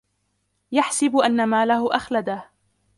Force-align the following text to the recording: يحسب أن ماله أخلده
يحسب 0.71 1.15
أن 1.17 1.45
ماله 1.47 1.95
أخلده 1.95 2.49